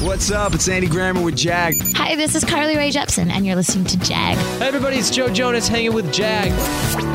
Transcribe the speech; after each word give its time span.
What's 0.00 0.30
up? 0.30 0.54
It's 0.54 0.68
Andy 0.68 0.86
Grammer 0.86 1.20
with 1.20 1.34
Jag. 1.34 1.74
Hi, 1.96 2.14
this 2.14 2.36
is 2.36 2.44
Carly 2.44 2.76
Rae 2.76 2.92
Jepsen, 2.92 3.32
and 3.32 3.44
you're 3.44 3.56
listening 3.56 3.84
to 3.86 3.96
Jag. 3.98 4.36
Hey 4.36 4.68
everybody, 4.68 4.96
it's 4.96 5.10
Joe 5.10 5.28
Jonas 5.28 5.66
hanging 5.66 5.92
with 5.92 6.12
Jag. 6.12 6.52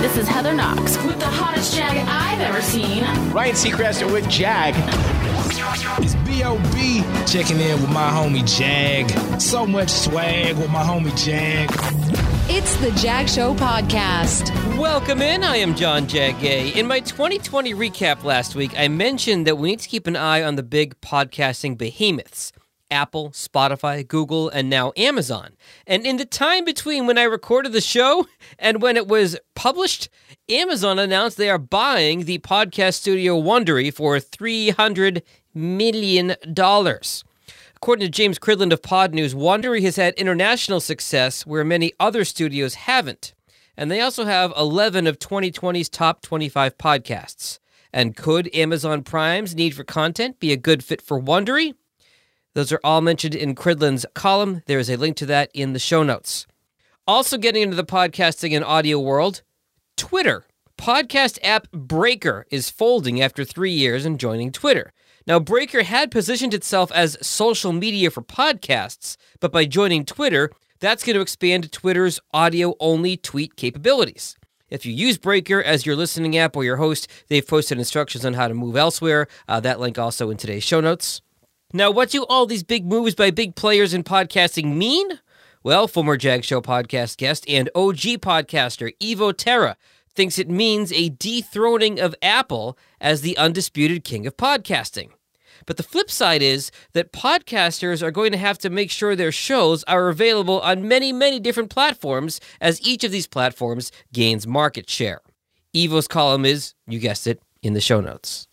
This 0.02 0.18
is 0.18 0.28
Heather 0.28 0.54
Knox 0.54 1.02
with 1.06 1.18
the 1.18 1.26
hottest 1.28 1.74
Jag 1.78 1.96
I've 1.96 2.42
ever 2.42 2.62
seen. 2.62 3.04
Ryan 3.32 3.56
Seacrest 3.56 4.12
with 4.12 4.28
Jag. 4.28 4.74
It's 6.04 6.16
B.O.B. 6.28 7.04
checking 7.26 7.58
in 7.62 7.80
with 7.80 7.90
my 7.90 8.10
homie 8.10 8.46
Jag. 8.46 9.10
So 9.40 9.66
much 9.66 9.90
swag 9.90 10.58
with 10.58 10.70
my 10.70 10.84
homie 10.84 11.16
Jag. 11.16 11.70
It's 12.50 12.76
the 12.82 12.92
Jag 13.00 13.30
Show 13.30 13.54
podcast. 13.56 14.50
Welcome 14.78 15.22
in. 15.22 15.46
I 15.46 15.56
am 15.56 15.74
John 15.74 16.06
Jagay. 16.06 16.76
In 16.76 16.88
my 16.88 17.00
2020 17.00 17.74
recap 17.76 18.26
last 18.26 18.56
week, 18.56 18.78
I 18.78 18.90
mentioned 18.90 19.48
that 19.48 19.56
we 19.56 19.70
need 19.70 19.80
to 19.80 19.88
keep 19.88 20.06
an 20.06 20.18
eye 20.18 20.44
on 20.44 20.58
the 20.58 20.64
big 20.64 21.00
podcasting 21.00 21.78
behemoths. 21.78 22.52
Apple, 22.94 23.32
Spotify, 23.32 24.08
Google, 24.08 24.50
and 24.50 24.70
now 24.70 24.94
Amazon. 24.96 25.58
And 25.88 26.06
in 26.06 26.18
the 26.18 26.26
time 26.26 26.64
between 26.64 27.08
when 27.08 27.18
I 27.18 27.24
recorded 27.24 27.74
the 27.74 27.82
show 27.82 28.28
and 28.60 28.82
when 28.82 28.96
it 28.96 29.08
was 29.08 29.36
published, 29.56 30.10
Amazon 30.48 31.00
announced 31.00 31.38
they 31.38 31.50
are 31.50 31.58
buying 31.58 32.26
the 32.26 32.38
podcast 32.40 32.94
studio 32.94 33.42
Wondery 33.42 33.92
for 33.92 34.18
$300 34.18 35.24
million. 35.56 36.36
According 37.76 38.06
to 38.06 38.10
James 38.10 38.40
Cridland 38.40 38.72
of 38.72 38.82
Pod 38.84 39.14
News, 39.14 39.34
Wondery 39.34 39.82
has 39.82 39.96
had 39.96 40.14
international 40.14 40.80
success 40.80 41.46
where 41.46 41.64
many 41.64 41.94
other 42.00 42.24
studios 42.24 42.76
haven't. 42.76 43.34
And 43.76 43.90
they 43.90 44.02
also 44.02 44.26
have 44.26 44.54
11 44.56 45.08
of 45.08 45.18
2020's 45.18 45.90
top 45.90 46.22
25 46.22 46.78
podcasts. 46.78 47.58
And 47.92 48.16
could 48.16 48.54
Amazon 48.56 49.04
Prime's 49.04 49.56
need 49.56 49.76
for 49.76 49.84
content 49.84 50.40
be 50.40 50.52
a 50.52 50.58
good 50.58 50.84
fit 50.84 51.02
for 51.02 51.20
Wondery? 51.20 51.74
Those 52.56 52.72
are 52.72 52.80
all 52.84 53.02
mentioned 53.02 53.34
in 53.34 53.56
Cridland's 53.56 54.06
column. 54.14 54.62
There 54.68 54.78
is 54.78 54.90
a 54.90 54.96
link 54.96 55.18
to 55.18 55.26
that 55.26 55.50
in 55.54 55.74
the 55.74 55.80
show 55.80 56.04
notes. 56.04 56.46
Also, 57.08 57.38
getting 57.38 57.64
into 57.64 57.76
the 57.76 57.84
podcasting 57.84 58.56
and 58.56 58.64
audio 58.64 59.00
world, 59.00 59.42
Twitter. 59.98 60.46
Podcast 60.78 61.40
app 61.44 61.72
Breaker 61.72 62.46
is 62.52 62.70
folding 62.70 63.22
after 63.22 63.44
three 63.44 63.72
years 63.72 64.06
and 64.06 64.20
joining 64.20 64.52
Twitter. 64.52 64.94
Now, 65.26 65.40
Breaker 65.40 65.84
had 65.84 66.12
positioned 66.12 66.54
itself 66.54 66.92
as 66.92 67.18
social 67.26 67.74
media 67.74 68.12
for 68.12 68.22
podcasts, 68.22 69.18
but 69.40 69.52
by 69.52 69.66
joining 69.66 70.06
Twitter, 70.06 70.52
that's 70.80 71.04
going 71.04 71.16
to 71.16 71.22
expand 71.22 71.72
Twitter's 71.72 72.20
audio 72.34 72.76
only 72.80 73.18
tweet 73.18 73.56
capabilities. 73.56 74.36
If 74.70 74.86
you 74.86 74.94
use 74.94 75.18
Breaker 75.18 75.62
as 75.62 75.86
your 75.86 75.96
listening 75.96 76.38
app 76.38 76.56
or 76.56 76.64
your 76.64 76.78
host, 76.78 77.08
they've 77.30 77.48
posted 77.48 77.80
instructions 77.80 78.26
on 78.26 78.34
how 78.34 78.48
to 78.48 78.54
move 78.54 78.76
elsewhere. 78.76 79.28
Uh, 79.48 79.60
that 79.62 79.80
link 79.80 79.98
also 79.98 80.30
in 80.30 80.38
today's 80.38 80.64
show 80.64 80.82
notes. 80.82 81.22
Now, 81.76 81.90
what 81.90 82.12
do 82.12 82.24
all 82.26 82.46
these 82.46 82.62
big 82.62 82.86
moves 82.86 83.16
by 83.16 83.32
big 83.32 83.56
players 83.56 83.96
in 83.96 84.04
podcasting 84.04 84.76
mean? 84.76 85.20
Well, 85.64 85.88
former 85.88 86.18
Jag 86.18 86.46
Show 86.46 86.62
podcast 86.62 87.18
guest 87.18 87.46
and 87.50 87.68
OG 87.74 88.22
podcaster 88.22 88.96
Evo 89.02 89.36
Terra 89.36 89.76
thinks 90.14 90.38
it 90.38 90.52
means 90.52 90.94
a 90.94 91.10
dethroning 91.10 92.00
of 92.00 92.14
Apple 92.22 92.78
as 93.02 93.22
the 93.22 93.36
undisputed 93.40 94.04
king 94.04 94.28
of 94.28 94.38
podcasting. 94.38 95.10
But 95.66 95.78
the 95.78 95.84
flip 95.84 96.12
side 96.12 96.44
is 96.44 96.70
that 96.92 97.12
podcasters 97.12 98.04
are 98.04 98.12
going 98.12 98.34
to 98.34 98.38
have 98.38 98.60
to 98.60 98.70
make 98.70 98.92
sure 98.92 99.16
their 99.16 99.32
shows 99.32 99.84
are 99.86 100.10
available 100.10 100.62
on 100.62 100.88
many, 100.88 101.12
many 101.12 101.40
different 101.40 101.72
platforms 101.72 102.40
as 102.62 102.86
each 102.88 103.04
of 103.04 103.12
these 103.12 103.26
platforms 103.26 103.92
gains 104.14 104.46
market 104.46 104.88
share. 104.92 105.22
Evo's 105.74 106.08
column 106.08 106.46
is, 106.46 106.76
you 106.86 107.00
guessed 107.00 107.26
it, 107.26 107.42
in 107.64 107.74
the 107.74 107.82
show 107.82 108.00
notes. 108.00 108.48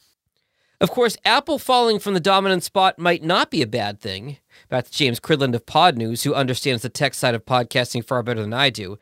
Of 0.81 0.91
course, 0.91 1.19
Apple 1.27 1.59
falling 1.59 1.99
from 1.99 2.15
the 2.15 2.21
dominant 2.21 2.63
spot 2.63 2.99
might 2.99 3.23
not 3.23 3.51
be 3.51 3.61
a 3.61 3.67
bad 3.67 4.01
thing. 4.01 4.39
To 4.71 4.83
James 4.91 5.21
Cridland 5.21 5.55
of 5.55 5.67
Pod 5.67 5.99
News, 5.99 6.23
who 6.23 6.33
understands 6.33 6.83
the 6.83 6.89
tech 6.89 7.13
side 7.13 7.35
of 7.35 7.45
podcasting 7.45 8.03
far 8.03 8.23
better 8.23 8.41
than 8.41 8.55
I 8.55 8.71
do. 8.71 8.99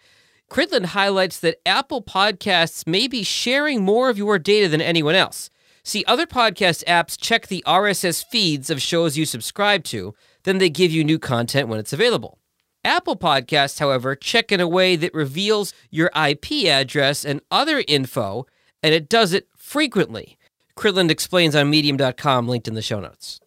Cridland 0.50 0.86
highlights 0.86 1.38
that 1.38 1.60
Apple 1.64 2.02
Podcasts 2.02 2.86
may 2.86 3.06
be 3.06 3.22
sharing 3.22 3.84
more 3.84 4.08
of 4.08 4.18
your 4.18 4.40
data 4.40 4.68
than 4.68 4.80
anyone 4.80 5.14
else. 5.14 5.50
See, 5.84 6.04
other 6.06 6.26
podcast 6.26 6.84
apps 6.86 7.20
check 7.20 7.46
the 7.46 7.62
RSS 7.66 8.24
feeds 8.24 8.70
of 8.70 8.82
shows 8.82 9.16
you 9.16 9.24
subscribe 9.24 9.84
to, 9.84 10.14
then 10.42 10.58
they 10.58 10.70
give 10.70 10.90
you 10.90 11.04
new 11.04 11.18
content 11.18 11.68
when 11.68 11.78
it's 11.78 11.92
available. 11.92 12.38
Apple 12.82 13.16
Podcasts, 13.16 13.78
however, 13.78 14.16
check 14.16 14.50
in 14.50 14.60
a 14.60 14.66
way 14.66 14.96
that 14.96 15.14
reveals 15.14 15.72
your 15.90 16.10
IP 16.16 16.66
address 16.66 17.24
and 17.24 17.40
other 17.50 17.84
info, 17.86 18.46
and 18.82 18.94
it 18.94 19.08
does 19.08 19.32
it 19.32 19.48
frequently. 19.56 20.37
Cridland 20.78 21.10
explains 21.10 21.56
on 21.56 21.68
medium.com, 21.68 22.46
linked 22.46 22.68
in 22.68 22.74
the 22.74 22.82
show 22.82 23.00
notes. 23.00 23.40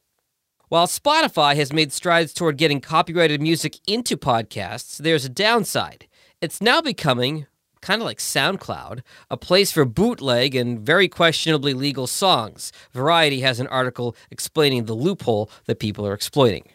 While 0.67 0.85
Spotify 0.85 1.55
has 1.55 1.71
made 1.71 1.93
strides 1.93 2.33
toward 2.33 2.57
getting 2.57 2.81
copyrighted 2.81 3.41
music 3.41 3.77
into 3.87 4.17
podcasts, 4.17 4.97
there's 4.97 5.23
a 5.23 5.29
downside. 5.29 6.07
It's 6.41 6.59
now 6.59 6.81
becoming, 6.81 7.45
kind 7.79 8.01
of 8.01 8.05
like 8.05 8.17
SoundCloud, 8.17 8.99
a 9.29 9.37
place 9.37 9.71
for 9.71 9.85
bootleg 9.85 10.55
and 10.55 10.81
very 10.81 11.07
questionably 11.07 11.73
legal 11.73 12.05
songs. 12.05 12.73
Variety 12.91 13.39
has 13.39 13.61
an 13.61 13.67
article 13.67 14.13
explaining 14.29 14.83
the 14.83 14.93
loophole 14.93 15.49
that 15.67 15.79
people 15.79 16.05
are 16.05 16.13
exploiting. 16.13 16.67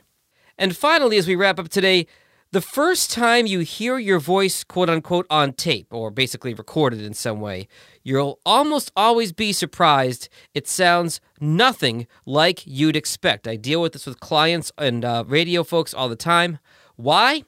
And 0.57 0.75
finally, 0.75 1.19
as 1.19 1.27
we 1.27 1.37
wrap 1.37 1.59
up 1.59 1.69
today, 1.69 2.07
the 2.57 2.63
first 2.63 3.11
time 3.11 3.45
you 3.45 3.61
hear 3.61 3.99
your 3.99 4.19
voice, 4.19 4.65
quote 4.65 4.89
unquote, 4.89 5.27
on 5.29 5.53
tape, 5.53 5.93
or 5.93 6.11
basically 6.11 6.55
recorded 6.55 7.03
in 7.03 7.13
some 7.13 7.39
way, 7.39 7.69
you'll 8.03 8.41
almost 8.47 8.91
always 8.97 9.31
be 9.31 9.53
surprised. 9.53 10.31
It 10.55 10.67
sounds 10.67 11.21
nothing 11.39 12.07
like 12.25 12.67
you'd 12.67 12.97
expect. 12.97 13.47
I 13.47 13.57
deal 13.57 13.83
with 13.83 13.93
this 13.93 14.07
with 14.07 14.21
clients 14.21 14.73
and 14.79 15.05
uh, 15.05 15.25
radio 15.27 15.65
folks 15.65 15.93
all 15.93 16.09
the 16.09 16.17
time. 16.17 16.59
Why? 16.97 17.45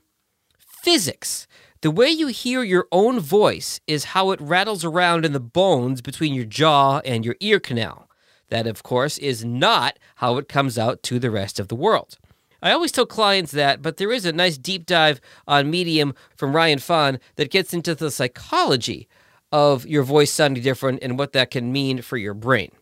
Physics. 0.58 1.46
The 1.80 1.90
way 1.90 2.10
you 2.10 2.26
hear 2.26 2.62
your 2.62 2.86
own 2.92 3.18
voice 3.18 3.80
is 3.86 4.12
how 4.12 4.30
it 4.32 4.42
rattles 4.42 4.84
around 4.84 5.24
in 5.24 5.32
the 5.32 5.40
bones 5.40 6.02
between 6.02 6.34
your 6.34 6.44
jaw 6.44 6.98
and 6.98 7.24
your 7.24 7.36
ear 7.40 7.58
canal. 7.58 8.10
That, 8.50 8.66
of 8.66 8.82
course, 8.82 9.16
is 9.16 9.42
not 9.42 9.98
how 10.16 10.36
it 10.36 10.50
comes 10.50 10.76
out 10.76 11.02
to 11.04 11.18
the 11.18 11.30
rest 11.30 11.58
of 11.58 11.68
the 11.68 11.76
world. 11.76 12.18
I 12.62 12.72
always 12.72 12.92
tell 12.92 13.06
clients 13.06 13.52
that, 13.52 13.82
but 13.82 13.98
there 13.98 14.12
is 14.12 14.24
a 14.24 14.32
nice 14.32 14.58
deep 14.58 14.84
dive 14.86 15.20
on 15.46 15.70
Medium 15.70 16.14
from 16.36 16.56
Ryan 16.56 16.78
Phan 16.78 17.20
that 17.36 17.50
gets 17.50 17.72
into 17.72 17.94
the 17.94 18.10
psychology 18.10 19.08
of 19.52 19.86
your 19.86 20.02
voice 20.02 20.32
sounding 20.32 20.62
different 20.62 20.98
and 21.02 21.18
what 21.18 21.32
that 21.32 21.50
can 21.50 21.72
mean 21.72 22.02
for 22.02 22.16
your 22.16 22.34
brain. 22.34 22.72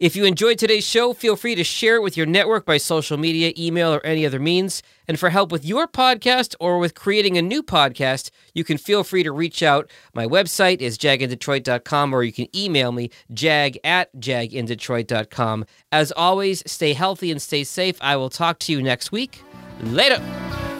If 0.00 0.16
you 0.16 0.24
enjoyed 0.24 0.58
today's 0.58 0.86
show, 0.86 1.12
feel 1.12 1.36
free 1.36 1.54
to 1.54 1.62
share 1.62 1.96
it 1.96 2.02
with 2.02 2.16
your 2.16 2.24
network 2.24 2.64
by 2.64 2.78
social 2.78 3.18
media, 3.18 3.52
email, 3.58 3.92
or 3.92 4.00
any 4.06 4.24
other 4.24 4.38
means. 4.40 4.82
And 5.06 5.20
for 5.20 5.28
help 5.28 5.52
with 5.52 5.62
your 5.62 5.86
podcast 5.86 6.54
or 6.58 6.78
with 6.78 6.94
creating 6.94 7.36
a 7.36 7.42
new 7.42 7.62
podcast, 7.62 8.30
you 8.54 8.64
can 8.64 8.78
feel 8.78 9.04
free 9.04 9.22
to 9.22 9.30
reach 9.30 9.62
out. 9.62 9.90
My 10.14 10.24
website 10.24 10.80
is 10.80 10.96
jagindetroit.com 10.96 12.14
or 12.14 12.22
you 12.22 12.32
can 12.32 12.48
email 12.56 12.92
me, 12.92 13.10
jag 13.34 13.78
at 13.84 14.10
jagindetroit.com. 14.16 15.66
As 15.92 16.12
always, 16.12 16.62
stay 16.64 16.94
healthy 16.94 17.30
and 17.30 17.42
stay 17.42 17.62
safe. 17.62 17.98
I 18.00 18.16
will 18.16 18.30
talk 18.30 18.58
to 18.60 18.72
you 18.72 18.80
next 18.80 19.12
week. 19.12 19.42
Later. 19.82 20.16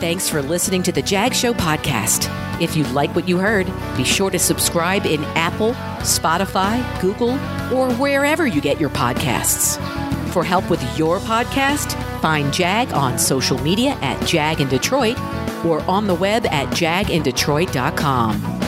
Thanks 0.01 0.31
for 0.31 0.41
listening 0.41 0.83
to 0.85 0.93
the 0.93 1.03
Jag 1.03 1.35
Show 1.35 1.53
podcast. 1.53 2.31
If 2.63 2.75
you 2.75 2.85
like 2.85 3.15
what 3.15 3.29
you 3.29 3.37
heard, 3.37 3.67
be 3.99 4.05
sure 4.05 4.31
to 4.31 4.39
subscribe 4.39 5.05
in 5.05 5.23
Apple, 5.37 5.73
Spotify, 5.99 6.81
Google, 7.03 7.39
or 7.73 7.93
wherever 7.95 8.47
you 8.47 8.61
get 8.61 8.81
your 8.81 8.91
podcasts. 8.91 9.79
For 10.31 10.45
help 10.45 10.69
with 10.71 10.83
your 10.99 11.19
podcast, 11.19 11.93
find 12.21 12.53
Jag 12.53 12.93
on 12.93 13.19
social 13.19 13.59
media 13.59 13.99
at 14.01 14.25
Jag 14.27 14.61
in 14.61 14.69
Detroit 14.69 15.19
or 15.65 15.83
on 15.83 16.07
the 16.07 16.15
web 16.15 16.47
at 16.47 16.69
jagindetroit.com. 16.69 18.60